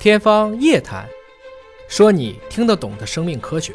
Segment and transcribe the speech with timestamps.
[0.00, 1.08] 天方夜谭，
[1.88, 3.74] 说你听得懂的生命科学。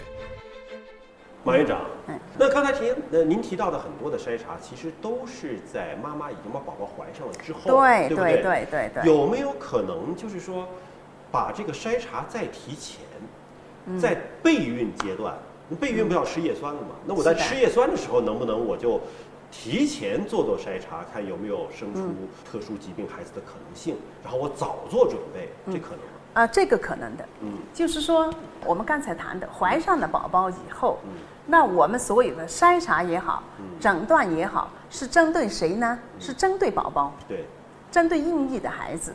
[1.44, 8.42] 马院长嗯，那刚才提呃您提到的很多的筛查，其实都是在妈妈已经把宝宝怀上了之后，对不对？
[8.42, 10.66] 对对对，有没有可能就是说，
[11.30, 13.02] 把这个筛查再提前，
[13.88, 14.00] 嗯。
[14.00, 15.38] 在备孕阶段，
[15.78, 16.96] 备孕不要吃叶酸了吗？
[17.06, 19.02] 那我在吃叶酸的时候，能不能我就
[19.52, 22.16] 提前做做筛查，看有没有生出嗯。
[22.50, 25.74] 特殊疾病孩子的可能性，然后我早做准备，嗯。
[25.74, 26.12] 这可能吗？
[26.34, 27.54] 啊，这个可能的，嗯。
[27.74, 28.34] 就是说
[28.66, 31.12] 我们刚才谈的，怀上了宝宝以后，嗯。
[31.46, 33.44] 那我们所有的筛查也好，
[33.80, 36.00] 诊断也好，是针对谁呢？
[36.20, 37.46] 是针对宝宝，对，
[37.92, 39.14] 针对孕育的孩子，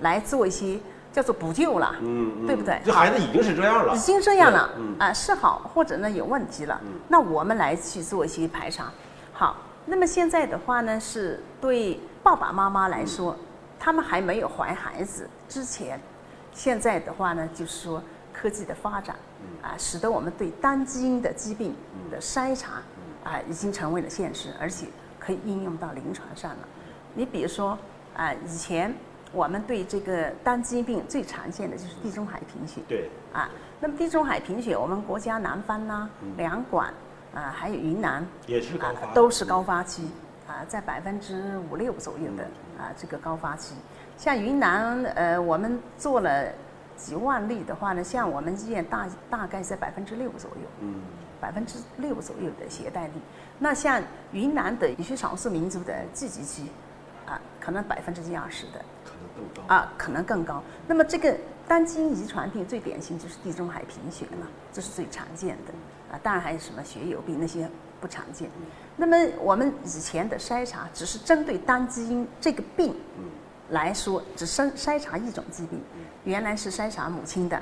[0.00, 0.78] 来做一些
[1.10, 2.46] 叫做补救了，嗯嗯。
[2.46, 2.78] 对不对？
[2.84, 8.92] 这孩子已经是这样了，已经这样了嗯，啊，是好或者呢有问题了，那我们来去做一些排查。
[9.32, 9.56] 好，
[9.86, 13.34] 那么现在的话呢，是对爸爸妈妈来说，
[13.80, 15.98] 他们还没有怀孩子之前，
[16.52, 19.16] 现在的话呢，就是说科技的发展，
[19.62, 21.74] 啊，使得我们对单基因的疾病
[22.10, 22.82] 的筛查，
[23.24, 24.86] 啊，已经成为了现实，而且
[25.18, 26.68] 可以应用到临床上了。
[27.14, 27.78] 你比如说，
[28.14, 28.94] 啊，以前
[29.32, 33.50] 我们对这个单基因病最常见的就是地中海贫血，对，啊，
[33.80, 36.86] 那么地中海贫血，我们国家南方呐、两广
[37.34, 40.10] 啊，还有云南啊也是高发，，都是高发期
[40.46, 42.44] 啊，在百分之五六左右的
[42.78, 43.74] 啊这个高发期。
[44.16, 46.46] 像云南，呃，我们做了
[46.96, 51.02] 几万例的话呢，像我们医院大大概在百分之六左右，嗯，
[51.40, 53.14] 百分之六左右的携带率。
[53.58, 54.00] 那像
[54.32, 56.70] 云南的一些少数民族的聚集区，
[57.26, 58.84] 啊，可能百分之一二十的。
[59.04, 59.74] 可能更高。
[59.74, 60.62] 啊，可能更高。
[60.86, 65.72] 那么这个单基因遗传病最典型就是地中海贫血嘛，这是最常见的
[66.14, 66.20] 啊。
[66.22, 67.68] 当然还有什么血友病那些
[68.00, 68.48] 不常见。
[68.96, 72.94] 那么我们以前的筛查只是针对单基因这个病
[73.72, 75.82] 来说，只筛筛查一种疾病，
[76.24, 77.60] 原来是筛查母亲的，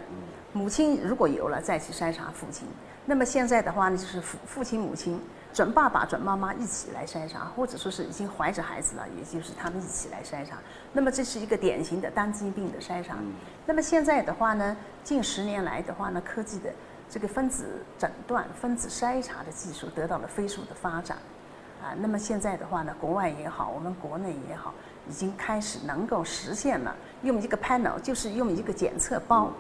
[0.52, 2.68] 母亲如果有了再去筛查父亲。
[3.06, 5.20] 那么现在的话呢，就是父父亲、母亲、
[5.52, 10.58] 准爸爸、准妈妈一起来筛查，或者说是已经怀着孩子了，也就是他们一起来筛查。
[10.92, 13.16] 那么这是一个典型的单基因病的筛查。
[13.64, 16.70] 那么现在的话呢，近十年来的话呢，科技的
[17.08, 21.16] 这个分子诊断、分子筛查的技术得到了飞速的发展。
[21.82, 24.74] 啊，那么现在的话呢，国外也好，我们国内也好，
[25.10, 26.94] 已经开始能够实现了
[27.24, 29.50] 用一个 panel，就是用一个检测包，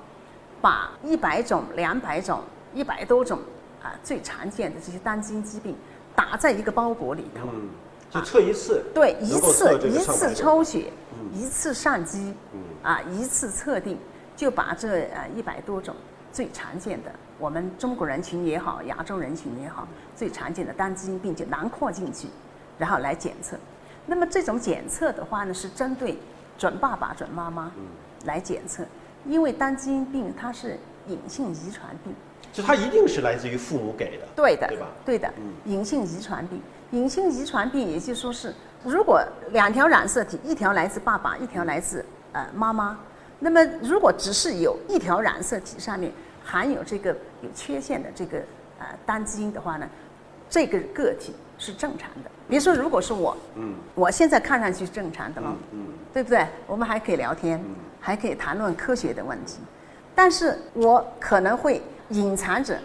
[0.60, 2.40] 把一百种、两百种、
[2.72, 3.40] 一百多种
[3.82, 5.74] 啊最常见的这些单基因疾病
[6.14, 7.48] 打在一个包裹里头。
[7.52, 7.68] 嗯，
[8.10, 10.92] 就测一次，对，一次一次抽血，
[11.32, 12.60] 一次上机，嗯。
[12.82, 13.98] 啊，一次测定，
[14.36, 15.94] 就把这呃一百多种
[16.32, 19.86] 最常见的，我们中国人群也好，亚洲人群也好，
[20.16, 22.28] 最常见的单基因病就囊括进去，
[22.78, 23.58] 然后来检测。
[24.10, 26.18] 那么这种检测的话呢，是针对
[26.58, 27.84] 准爸爸、准妈妈嗯。
[28.26, 28.84] 来检测，
[29.24, 32.12] 因为单基因病它是隐性遗传病。
[32.52, 34.86] 就它一定是来自于父母给的，对的，对吧？
[35.06, 36.60] 对的嗯，隐性遗传病，
[36.90, 38.52] 隐性遗传病也就是说是，
[38.84, 42.98] 如果两条染色体，一条来自爸爸，一条来自呃妈妈，
[43.38, 46.12] 那么如果只是有一条染色体上面
[46.44, 48.38] 含有这个有缺陷的这个
[48.80, 49.88] 呃单基因的话呢，
[50.50, 52.30] 这个个体是正常的。
[52.48, 56.44] 比如说，如果是我，嗯我现在看上去是正常的了，嗯对不对？
[56.66, 57.62] 我们还可以聊天，
[58.00, 59.60] 还可以谈论科学的问题，
[60.14, 62.76] 但是我可能会隐藏着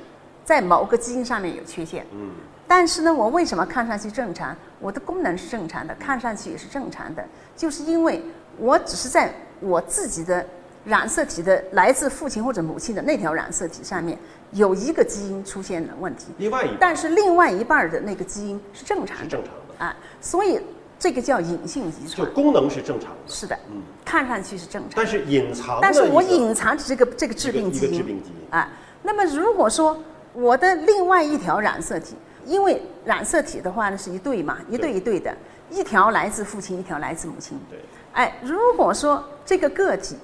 [0.44, 2.06] 在某个基因上面有缺陷。
[2.14, 2.30] 嗯
[2.68, 4.56] 但是呢，我为什么看上去正常？
[4.80, 7.24] 我的功能是正常的，看上去也是正常的，
[7.56, 8.22] 就是因为
[8.58, 10.46] 我只是在我自己的
[10.86, 14.18] 染色体的来自父亲或者母亲的那条染色体上面
[14.52, 16.78] 有一个基因出现了问题，另外一半。
[16.80, 19.24] 但是另外一半儿的那个基因是正常的。
[19.24, 20.60] 是正常的，啊，所以
[21.00, 22.10] 这个叫隐性遗传。
[22.10, 22.34] 就传。
[22.34, 28.70] 功能是正常的，是的，嗯，看上去是正常的，但是隐藏的但是我隐藏着这个这个致病基因致病基因，啊。
[29.02, 29.98] 那么如果说
[30.34, 32.16] 我的另外一条染色体，
[32.46, 35.36] 因为染色体的话呢是一对嘛，一对一对的，
[35.70, 37.60] 一条来自父亲，一条来自母亲。
[37.70, 37.80] 对，
[38.14, 40.16] 哎，如果说这个个体，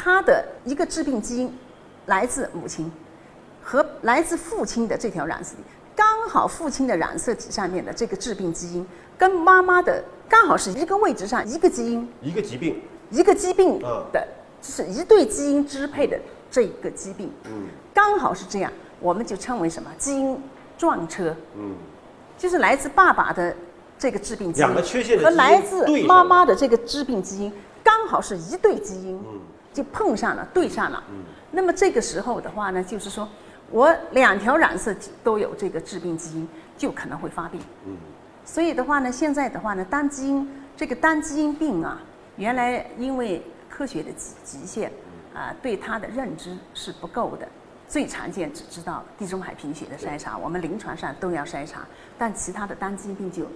[0.00, 1.52] 它的一个致病基因
[2.06, 2.90] 来自母亲，
[3.60, 5.62] 和来自父亲的这条染色体，
[5.96, 8.86] 刚好父亲的染色体上面的这个致病基因
[9.18, 12.80] 跟妈妈的刚好是一个位置上一个基因，一个疾病，
[13.10, 14.06] 一个疾病嗯。
[14.12, 14.28] 的，
[14.62, 16.16] 就是一对基因支配的
[16.48, 17.66] 这一个疾病，嗯。
[17.92, 18.70] 刚好是这样，
[19.00, 19.90] 我们就称为什么？
[19.98, 20.40] 基因
[20.78, 21.74] 撞车，嗯，
[22.38, 23.52] 就是来自爸爸的
[23.98, 27.52] 这个致病基因两个缺陷的基因和来自妈妈的这个致病基因
[27.82, 29.40] 刚好是一对基因，嗯
[29.78, 31.02] 就碰上了，对上了。
[31.10, 33.26] 嗯那么这个时候的话呢，就是说
[33.70, 37.60] 我两条染色体都有这个致病基因，就可能会发病。
[37.86, 37.96] 嗯
[38.44, 42.00] 所以的话呢，现在的话呢，单基因这个单基因病啊，
[42.36, 44.90] 原来因为科学的极极限
[45.34, 47.46] 啊、对它的认知是不够的。
[47.86, 51.86] 最常见只知道地中海贫血的筛查，我们临床上都要筛查，
[52.18, 53.46] 但其他的单基因病就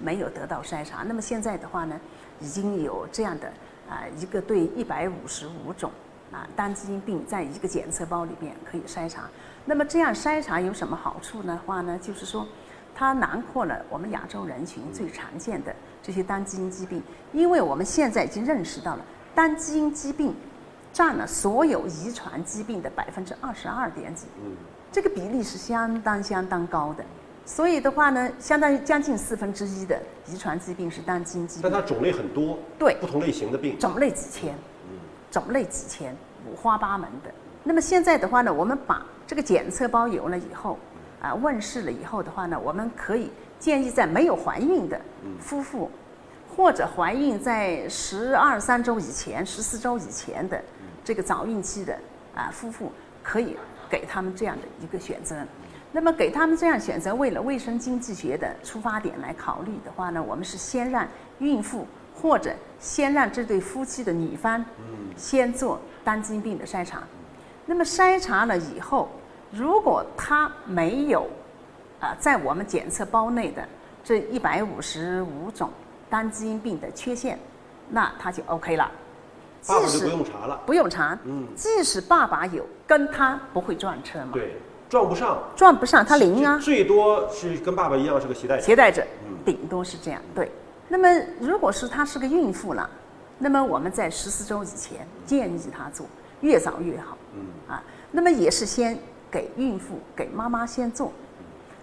[0.00, 1.02] 没有得到筛查。
[1.02, 2.00] 那么现在的话呢，
[2.40, 3.52] 已经有这样的
[3.88, 5.90] 啊、一个对一百五十五种
[6.32, 9.24] 啊单基因病在一个检测包里面可以筛查。
[9.64, 11.60] 那么这样筛查有什么好处呢？
[11.66, 12.46] 话呢，就是说
[12.94, 17.02] 它囊括了我们亚洲人群最常见的这些单基因疾病，
[17.32, 19.04] 因为我们现在已经认识到了
[19.34, 20.34] 单基因疾病
[20.92, 24.56] 占了所有遗传疾病的百分之二十二点几，嗯，
[24.92, 27.04] 这个比例是相当相当高的。
[27.46, 32.96] 所以的话呢，相当于将近四分之一的遗传疾病是单基因疾病，但它种类很多，对。
[33.00, 34.54] 不同类型的病，种类几千，
[34.90, 34.98] 嗯。
[35.30, 36.16] 种类几千，
[36.50, 37.30] 五花八门的。
[37.62, 40.78] 那么现在的话呢，我们把这个检测包有了以后，
[41.20, 44.98] 啊，问世了以后的话呢，我们可以建议在没有怀孕的
[45.38, 45.90] 夫妇，
[46.56, 50.62] 或者怀孕在十二三周以前、十四周以前的
[51.04, 51.94] 这个早孕期的
[52.34, 52.90] 啊夫妇，
[53.22, 53.56] 可以
[53.90, 55.36] 给他们这样的一个选择。
[55.94, 61.06] 那么给他们这样选择，为了卫生经济学的出发点来考虑的话呢，我们是先让
[61.38, 64.62] 孕妇或者先让这对夫妻的女方
[65.16, 67.04] 先做单基因病的筛查。
[67.64, 69.08] 那么筛查了以后，
[69.52, 71.28] 如果他没有
[72.00, 73.64] 啊在我们检测包内的
[74.02, 75.70] 这一百五十五种
[76.10, 77.38] 单基因病的缺陷，
[77.88, 78.90] 那他就 OK 了。
[79.64, 80.60] 爸爸就不用查了。
[80.66, 84.56] 不用查，嗯即使爸爸有，跟他不会撞车嘛，对，
[84.88, 86.58] 撞不上，撞不上他零啊。
[86.58, 88.62] 最多是跟爸爸一样是个携带者。
[88.62, 90.20] 携带者嗯，顶多是这样。
[90.34, 90.50] 对，
[90.88, 91.08] 那么
[91.40, 92.88] 如果是他是个孕妇了，
[93.38, 96.06] 那么我们在十四周以前建议她做，
[96.40, 97.16] 越早越好。
[97.34, 97.82] 嗯，啊，
[98.12, 98.96] 那么也是先
[99.30, 101.10] 给孕妇给妈妈先做，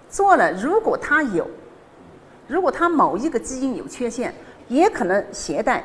[0.10, 1.46] 做了如果她有，
[2.48, 4.34] 如果她某一个基因有缺陷，
[4.70, 5.84] 也可能携带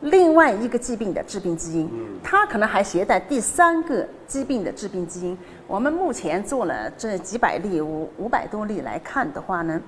[0.00, 1.90] 另外一个疾病的致病基因，
[2.22, 5.36] 它可能还携带第三个疾病的致病基因。
[5.66, 9.80] 我们目前做了这几百例五五百多例来看的话呢，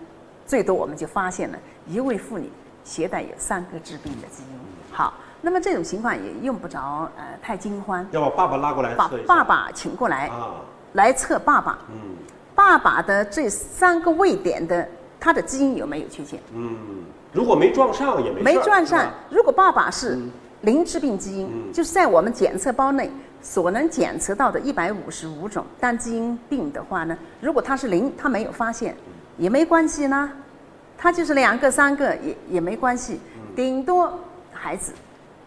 [0.47, 2.51] 最多我们就发现了一位妇女
[2.85, 4.59] 携带有三个致病的基因。
[4.91, 5.13] 好，
[5.43, 8.05] 那么这种情况也用不着呃太惊慌。
[8.11, 9.11] 要把爸爸拉过来把。
[9.27, 10.55] 爸爸请过来，啊，
[10.95, 12.17] 来测爸爸，嗯
[12.55, 14.89] 爸爸的这三个位点的
[15.21, 16.41] 他的基因有没有缺陷？
[16.55, 16.77] 嗯，
[17.33, 19.11] 如果没撞上也没事没撞上。
[19.31, 20.31] 如果爸爸是嗯。
[20.63, 21.73] 零致病基因，嗯。
[21.73, 23.09] 就是在我们检测包内
[23.41, 28.97] 所能检测到的一百五十五种单基因病的话呢，如果他是零，他没有发现，
[29.37, 30.29] 也没关系呢，
[30.97, 33.21] 他就是两个三个也也没关系，
[33.55, 34.19] 顶多
[34.53, 34.93] 孩子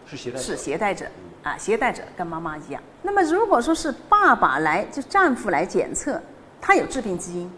[0.06, 0.42] 是携带者。
[0.42, 1.04] 是携带者
[1.42, 2.82] 啊，携带者跟妈妈一样。
[3.02, 6.18] 那么如果说是爸爸来，就丈夫来检测，
[6.58, 7.52] 他有致病基因，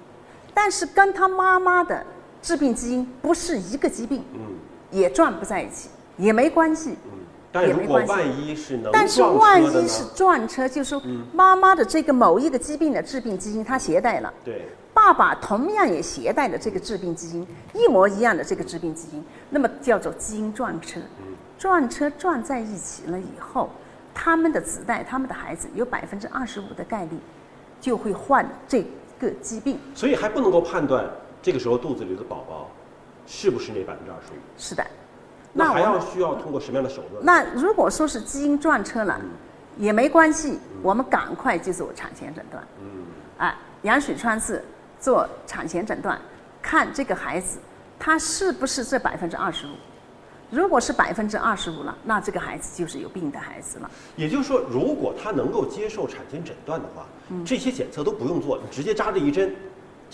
[0.52, 2.04] 但是跟他妈妈的
[2.44, 4.40] 致病基因不是一个疾病，嗯
[4.90, 5.88] 也撞不在一起，
[6.18, 6.90] 也没关系。
[7.06, 7.10] 嗯，
[7.50, 11.02] 但如果万一是能但是撞万一是撞车，就是说
[11.32, 14.30] 妈妈的这个某一个疾病的致病基因，她携带了。
[14.44, 21.00] 对，爸爸同样也携带了这个致病基因，一模一样的这个致病基因，那么叫做基因撞车。
[21.58, 23.70] 撞车撞在一起了以后，
[24.12, 27.16] 他们的子代、他们的孩子有百分之二十五的概率
[27.80, 28.84] 就会患这
[29.18, 29.78] 个疾病。
[29.94, 31.08] 所以还不能够判断
[31.44, 32.70] 这个时候肚子里的宝宝
[33.26, 34.36] 是不是那百分之二十五。
[34.56, 34.82] 是的，
[35.52, 37.22] 那还要需要通过什么样的手段？
[37.22, 39.20] 那如果说是基因撞车了，
[39.76, 42.66] 也没关系，我们赶快就做产前诊断。
[42.80, 43.04] 嗯，
[43.36, 44.64] 啊，羊水穿刺
[44.98, 46.18] 做产前诊断，
[46.62, 47.58] 看这个孩子
[47.98, 49.72] 他是不是这百分之二十五。
[50.50, 53.90] 如果是百分之二十五了，那这个孩子就是有病的孩子了。
[54.16, 59.54] 也就是说，如果他能够接受产前诊断的话，嗯这些检测都不用做，你直接扎这一针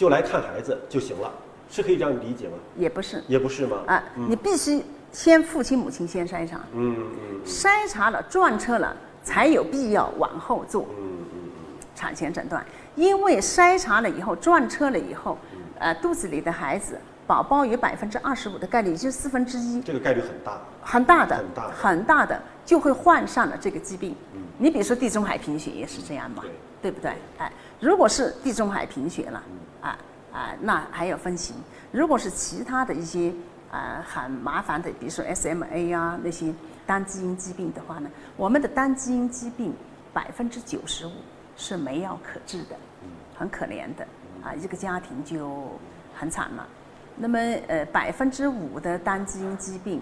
[0.01, 1.31] 就来看孩子就行了，
[1.71, 2.55] 是可以这样理解吗？
[2.75, 3.83] 也不是也不是吗？
[3.87, 11.51] 啊，你必须先父亲母亲先筛查，嗯嗯筛查了撞车了，才有必要往后做嗯嗯
[11.95, 12.65] 产前诊断。
[12.97, 15.37] 因为筛查了以后撞车了以后，
[15.79, 20.63] 呃，肚子里的孩子宝宝有百分之二十五的概率，也就是四分之一嗯，，这个概率很大。
[20.83, 24.17] 很大的、很大的很大的，就会患上了这个疾病。
[24.57, 26.43] 你比如说地中海贫血也是这样嘛，
[26.81, 27.13] 对对不对？
[27.37, 29.43] 哎，如果是地中海贫血了，
[29.81, 29.99] 啊
[30.33, 31.57] 啊，那还要分型。
[31.93, 33.33] 如果是其他的一些
[33.71, 36.53] 啊很麻烦的，比如说 SMA 啊那些
[36.87, 39.75] 单基因疾病的话呢，我们的单基因疾病
[40.13, 41.13] 百分之九十五
[41.57, 42.77] 是没药可治的，
[43.37, 44.07] 很可怜的
[44.43, 45.71] 啊，一个家庭就
[46.15, 46.67] 很惨了。
[47.17, 50.01] 那么呃，百分之五的单基因疾病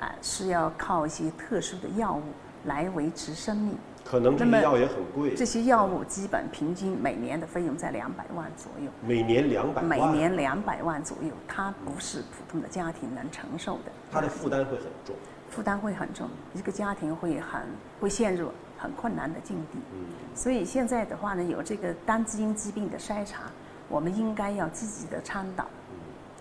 [0.00, 2.22] 啊、是要靠一些特殊的药物
[2.66, 3.76] 来维持生命。
[4.10, 13.92] 可能这些药也很贵，这些药物基本平均每年的费用在两百万左右，每年两百万，每年两百万左右，它不是普通的家庭能承受的。
[14.10, 15.14] 它的负担会很重。
[15.50, 17.60] 负担会很重，一个家庭会很
[18.00, 18.48] 会陷入
[18.78, 19.78] 很困难的境地。
[19.92, 23.42] 嗯所以现在的话呢，有这个单基因疾病的筛查，
[23.90, 25.66] 我们应该要积极的倡导，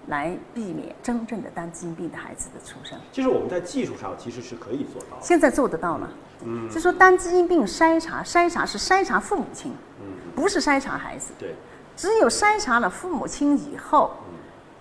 [0.08, 3.00] 来避免真正的单基因病的孩子的出生。
[3.12, 5.18] 其实我们在技术上其实是可以做到。
[5.22, 6.10] 现在做得到了。
[6.46, 11.34] 嗯，就说单基因病筛查，筛查是筛查父母亲，嗯，不是筛查孩子。
[11.40, 11.56] 对，
[11.96, 14.12] 只有筛查了父母亲以后，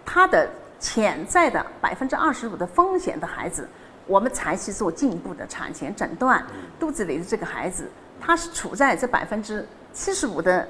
[0.05, 3.67] 他的潜在的百分之二十五的风险的孩子，
[4.07, 6.45] 我们才去做进一步的产前诊断。
[6.79, 7.91] 肚子里的这个孩子，
[8.21, 10.69] 他是处在这百分之七十五的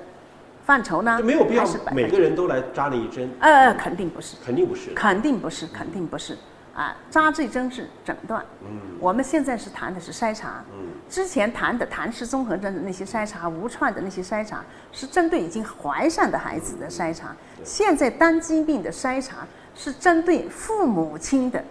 [0.66, 4.90] 范畴呢，就没有必要每个人都来扎那一针，呃，肯定不是，肯定不是。
[4.94, 6.36] 肯定不是，肯定不是
[6.74, 6.94] 啊！
[7.08, 10.64] 扎这针是诊断，嗯我们现在是谈的是筛查。
[10.76, 17.28] 嗯之前谈的唐氏综合征的那些筛查、无创的那些筛查，是针对已经怀上的孩子的筛查。
[17.62, 19.46] 现在单基因病的筛查
[19.76, 21.62] 是针对父母亲的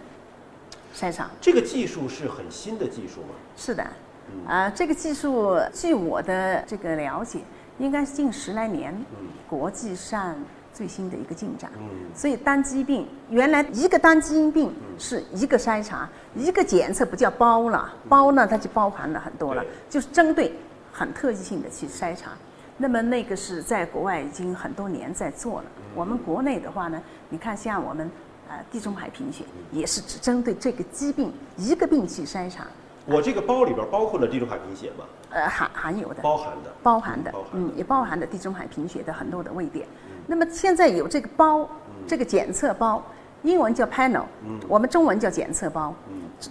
[0.96, 1.30] 筛查。
[1.42, 3.36] 这个技术是很新的技术吗？
[3.58, 3.86] 是的，
[4.32, 7.42] 嗯啊、这个技术据我的这个了解，
[7.78, 9.28] 应该是近十来年嗯。
[9.50, 10.36] 国际上
[10.74, 11.70] 最新的一个进展。
[11.78, 11.88] 嗯。
[12.16, 20.54] 所以单基因病原来一个单基因病是一个筛查，一个检测不叫包了，包呢它就包含了很多了对，就是针对
[20.92, 22.32] 很特异性的去筛查。
[22.78, 25.66] 那么那个是在国外已经很多年在做了。
[25.96, 28.12] 我们国内的话呢，你看像我们
[28.50, 32.68] 呃地中海贫血也是只针对这个疾病一个病去筛查，
[33.06, 35.06] 我这个包里边包括了地中海贫血吗？
[35.30, 36.22] 呃含含有的。
[36.22, 36.74] 包含的。
[36.82, 39.88] 包含的嗯，也包含了地中海贫血的很多的位点。
[40.28, 41.70] 那么现在有这个包，
[42.08, 43.04] 这个检测包，
[43.44, 44.24] 英文叫 panel，
[44.68, 45.94] 我们中文叫检测包。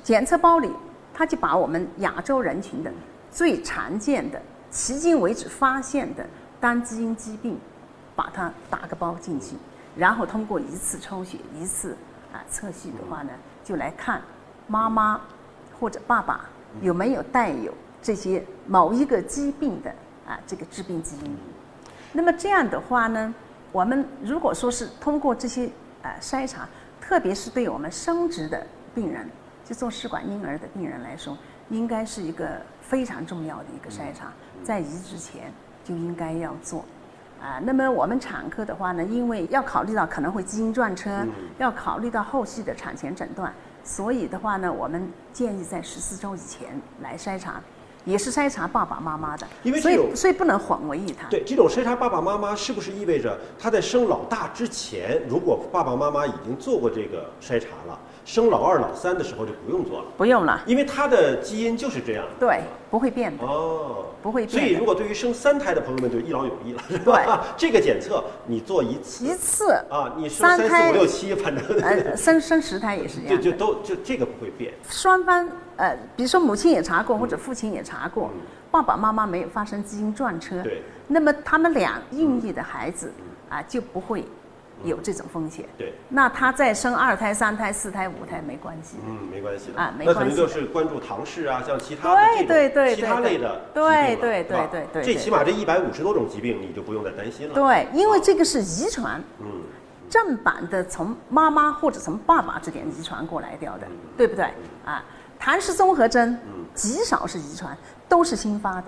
[0.03, 0.71] 检测包里，
[1.13, 2.93] 它就把我们亚洲人群的
[3.31, 4.41] 最常见的、
[4.73, 6.25] 迄今为止发现的
[6.61, 7.59] 单基因疾病，
[8.15, 9.57] 把它打个包进去，
[9.97, 11.97] 然后通过一次抽血、一次
[12.33, 13.31] 啊测序的话呢，
[13.65, 14.23] 就来看
[14.69, 15.21] 妈妈
[15.85, 16.49] 或者爸爸
[16.81, 19.91] 有没有带有这些某一个疾病的
[20.27, 21.37] 啊这个致病基因。
[22.11, 23.35] 那么这样的话呢，
[23.71, 25.69] 我们如果说是通过这些
[26.01, 26.67] 呃筛查，
[27.03, 29.29] 特别是对我们生殖的病人，
[29.63, 31.37] 就做试管婴儿的病人来说，
[31.69, 32.49] 应该是一个
[32.81, 35.53] 非常重要的一个筛查，在移植前
[35.85, 36.83] 就应该要做。
[37.43, 41.27] 啊，那么我们产科的话呢，因为要考虑到可能会基因撞车，
[41.59, 43.53] 要考虑到后续的产前诊断，
[43.85, 47.61] 所以的话呢，我们建议在十四周以前来筛查，
[48.07, 51.29] 也是筛查爸爸妈妈的，所因为这种以所以不能混为一谈。
[51.29, 62.25] 对，这种筛查爸爸妈妈是不是意味着他在生老大之前，如果爸爸妈妈已经做过这个筛查了，生老二、老三的时候就不用做了，不用了，因为他的基因就是这样。
[62.41, 63.45] 对，不会变的。
[63.45, 67.49] 哦，不会变所以，如果对于生三胎的朋友们就一劳永逸了，是吧？
[67.57, 69.25] 这个检测你做一次。
[69.27, 73.53] 一次，啊，你生三四五六七，反正呃，生生十胎也是一就就。
[73.53, 74.73] 都就这个不会变。
[74.89, 78.31] 双方呃，比如说母亲也查过，或者父亲也查过，
[78.71, 80.83] 爸爸妈妈没有发生基因撞车，对。
[81.07, 83.13] 那么他们俩孕育的孩子
[83.51, 84.25] 啊就不会
[84.85, 85.65] 有这种风险。
[85.77, 88.99] 对，那他再生二胎、三胎、四胎、五胎没关系。
[89.07, 97.55] 嗯，没关系的啊没那可能就是关注唐氏啊，像其他的对对对其他类的对对对对对最起码这一百五十多种疾病你就不用再担心了。
[97.55, 99.47] 对，因为这个是遗传，嗯，
[100.09, 103.87] 正版的从妈妈或者从爸爸这点遗传过来掉的，
[104.17, 104.45] 对不对？
[104.85, 105.03] 啊，
[105.39, 106.39] 唐氏综合征
[106.75, 107.77] 极少是遗传，
[108.09, 108.85] 都是新发的。